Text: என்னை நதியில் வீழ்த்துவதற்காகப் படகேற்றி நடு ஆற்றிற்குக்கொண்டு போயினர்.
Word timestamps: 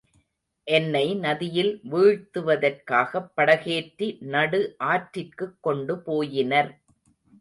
என்னை 0.67 1.03
நதியில் 1.15 1.69
வீழ்த்துவதற்காகப் 1.91 3.29
படகேற்றி 3.37 4.07
நடு 4.31 4.61
ஆற்றிற்குக்கொண்டு 4.85 5.95
போயினர். 6.07 6.71